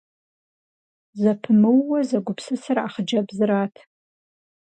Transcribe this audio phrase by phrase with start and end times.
[1.21, 3.75] Зэпымыууэ зэгупсысыр а хъыджэбзырат.